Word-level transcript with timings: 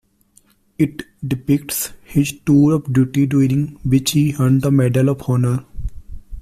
It 0.79 1.03
depicts 1.23 1.93
his 2.03 2.33
tour 2.43 2.73
of 2.73 2.91
duty 2.91 3.27
during 3.27 3.79
which 3.85 4.13
he 4.13 4.33
earned 4.39 4.63
the 4.63 4.71
Medal 4.71 5.09
of 5.09 5.21
Honor. 5.29 5.63